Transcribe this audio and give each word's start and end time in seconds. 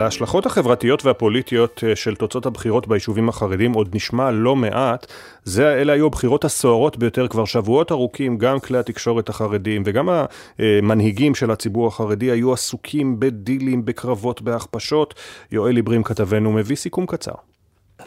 ההשלכות 0.00 0.46
החברתיות 0.46 1.04
והפוליטיות 1.04 1.84
אה, 1.86 1.96
של 1.96 2.14
תוצאות 2.14 2.46
הבחירות 2.46 2.88
ביישובים 2.88 3.28
החרדים 3.28 3.72
עוד 3.72 3.88
נשמע 3.94 4.30
לא 4.30 4.56
מעט. 4.56 5.06
זה, 5.44 5.74
אלה 5.74 5.92
היו 5.92 6.06
הבחירות 6.06 6.44
הסוערות 6.44 6.96
ביותר 6.96 7.28
כבר 7.28 7.44
שבועות 7.44 7.92
ארוכים, 7.92 8.38
גם 8.38 8.60
כלי 8.60 8.78
התקשורת 8.78 9.28
החרדים 9.28 9.82
וגם 9.86 10.08
המנהיגים 10.58 11.34
של 11.34 11.50
הציבור 11.50 11.86
החרדי 11.86 12.30
היו 12.30 12.52
עסוקים 12.52 13.20
בדילים, 13.20 13.84
בקרבות, 13.84 14.42
בהכפשות. 14.42 15.14
יואל 15.52 15.76
עיברים 15.76 16.02
כתבנו 16.02 16.52
מביא 16.52 16.76
סיכום 16.76 17.06
קצר. 17.06 17.34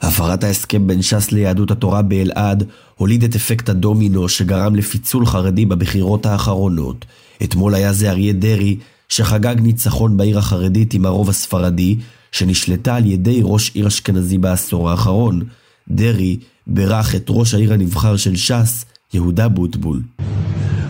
הפרת 0.02 0.44
ההסכם 0.44 0.88
בין 0.88 1.02
ש"ס 1.02 1.32
ליהדות 1.32 1.72
התורה 1.72 2.02
באלעד 2.02 2.64
הוליד 2.96 3.24
את 3.24 3.36
אפקט 3.36 3.70
הדומינו 3.70 4.30
שגרם 4.30 4.76
לפיצול 4.76 5.26
חרדי 5.26 5.66
בבחירות 5.66 6.26
האחרונות. 6.26 7.06
אתמול 7.44 7.76
היה 7.76 7.94
זה 7.94 8.10
אריה 8.10 8.34
דרעי 8.34 8.78
שחגג 9.20 9.56
ניצחון 9.60 10.18
בעיר 10.18 10.38
החרדית 10.38 10.94
עם 10.94 11.06
הרוב 11.06 11.30
הספרדי, 11.30 11.96
שנשלטה 12.32 12.96
על 12.96 13.06
ידי 13.06 13.40
ראש 13.44 13.72
עיר 13.74 13.88
אשכנזי 13.88 14.38
בעשור 14.38 14.90
האחרון. 14.90 15.44
דרעי 15.88 16.38
בירך 16.68 17.16
את 17.16 17.26
ראש 17.30 17.54
העיר 17.54 17.74
הנבחר 17.74 18.18
של 18.18 18.36
ש"ס, 18.36 18.86
יהודה 19.14 19.48
בוטבול. 19.48 20.02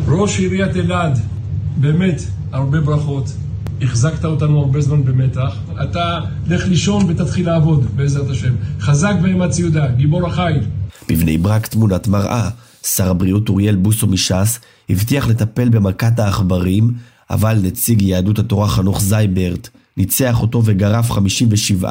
ראש 0.08 0.39
עיריית 0.39 0.76
אלעד, 0.76 1.20
באמת, 1.77 2.22
הרבה 2.52 2.81
ברכות. 2.81 3.26
החזקת 3.81 4.26
אותנו 4.26 4.59
הרבה 4.59 4.81
זמן 4.81 5.03
במתח. 5.03 5.55
אתה 5.84 6.20
לך 6.48 6.67
לישון 6.67 7.05
ותתחיל 7.09 7.45
לעבוד, 7.45 7.86
בעזרת 7.95 8.30
השם. 8.30 8.53
חזק 8.80 9.14
ואמץ 9.23 9.59
יהודה, 9.59 9.88
גיבור 9.88 10.27
החיל. 10.27 10.59
בבני 11.09 11.38
ברק 11.38 11.67
תמונת 11.67 12.08
מראה. 12.08 12.50
שר 12.84 13.09
הבריאות 13.09 13.50
אוריאל 13.50 13.75
בוסו 13.75 14.08
מש"ס 14.08 14.59
הבטיח 14.89 15.27
לטפל 15.27 15.70
במכת 15.70 16.20
העכברים 16.20 16.94
אבל 17.29 17.59
נציג 17.63 18.01
יהדות 18.01 18.39
התורה 18.39 18.67
חנוך 18.67 19.01
זייברט 19.01 19.69
ניצח 19.97 20.41
אותו 20.41 20.61
וגרף 20.65 21.11
57% 21.11 21.85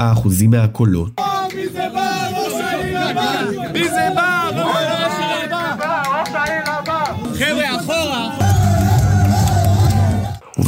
מהקולות. 0.48 1.20
מי! 1.54 1.68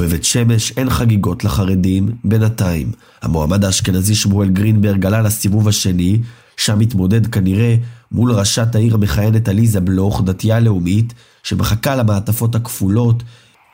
ובבית 0.00 0.24
שמש 0.24 0.72
אין 0.76 0.90
חגיגות 0.90 1.44
לחרדים 1.44 2.10
בינתיים. 2.24 2.92
המועמד 3.22 3.64
האשכנזי 3.64 4.14
שמואל 4.14 4.48
גרינברג 4.48 5.06
עלה 5.06 5.22
לסיבוב 5.22 5.68
השני, 5.68 6.18
שם 6.56 6.78
מתמודד 6.78 7.26
כנראה 7.26 7.76
מול 8.12 8.32
ראשת 8.32 8.74
העיר 8.74 8.94
המכהנת 8.94 9.48
עליזה 9.48 9.80
בלוך, 9.80 10.22
דתייה 10.24 10.60
לאומית, 10.60 11.14
שמחכה 11.42 11.96
למעטפות 11.96 12.54
הכפולות 12.54 13.22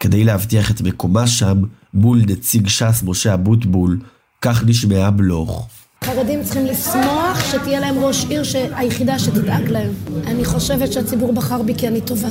כדי 0.00 0.24
להבטיח 0.24 0.70
את 0.70 0.80
מקומה 0.80 1.26
שם 1.26 1.62
מול 1.94 2.22
נציג 2.26 2.68
ש"ס 2.68 3.02
משה 3.04 3.34
אבוטבול, 3.34 3.98
כך 4.40 4.64
נשמעה 4.66 5.10
בלוך. 5.10 5.68
חרדים 6.04 6.44
צריכים 6.44 6.66
לשמוח 6.66 7.40
שתהיה 7.50 7.80
להם 7.80 7.94
ראש 7.98 8.24
עיר 8.24 8.42
היחידה 8.74 9.18
שתדאג 9.18 9.68
להם. 9.68 9.90
אני 10.26 10.44
חושבת 10.44 10.92
שהציבור 10.92 11.32
בחר 11.32 11.62
בי 11.62 11.74
כי 11.74 11.88
אני 11.88 12.00
טובה. 12.00 12.28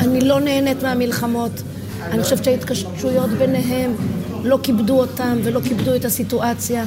אני 0.00 0.20
לא 0.20 0.40
נהנית 0.40 0.82
מהמלחמות. 0.82 1.62
אני 2.02 2.22
חושבת 2.22 2.44
שההתקשרויות 2.44 3.30
ביניהם 3.30 3.92
לא 4.44 4.58
כיבדו 4.62 5.00
אותם 5.00 5.38
ולא 5.44 5.60
כיבדו 5.60 5.94
את 5.96 6.04
הסיטואציה. 6.04 6.84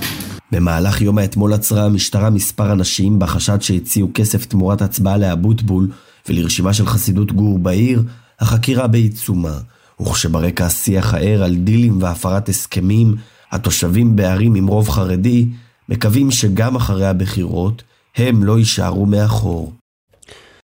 במהלך 0.51 1.01
יום 1.01 1.17
האתמול 1.17 1.53
עצרה 1.53 1.85
המשטרה 1.85 2.29
מספר 2.29 2.71
אנשים 2.71 3.19
בחשד 3.19 3.61
שהציעו 3.61 4.09
כסף 4.13 4.45
תמורת 4.45 4.81
הצבעה 4.81 5.17
לאבוטבול 5.17 5.91
ולרשימה 6.29 6.73
של 6.73 6.85
חסידות 6.85 7.31
גור 7.31 7.59
בעיר, 7.59 8.03
החקירה 8.39 8.87
בעיצומה. 8.87 9.57
וכשברקע 10.01 10.65
השיח 10.65 11.13
הער 11.13 11.43
על 11.43 11.55
דילים 11.55 12.01
והפרת 12.01 12.49
הסכמים, 12.49 13.15
התושבים 13.51 14.15
בערים 14.15 14.55
עם 14.55 14.67
רוב 14.67 14.89
חרדי 14.89 15.45
מקווים 15.89 16.31
שגם 16.31 16.75
אחרי 16.75 17.07
הבחירות 17.07 17.83
הם 18.15 18.43
לא 18.43 18.59
יישארו 18.59 19.05
מאחור. 19.05 19.78